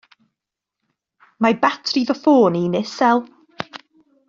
Mae 1.47 1.55
batri 1.67 2.03
fy 2.09 2.17
ffôn 2.23 2.59
i'n 2.63 2.81
isel. 2.83 3.23